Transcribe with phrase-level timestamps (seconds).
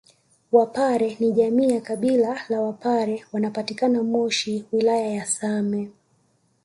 [0.51, 5.89] Wapare ni jamii ya kabila la wapare wanapatikana moshi wilaya ya same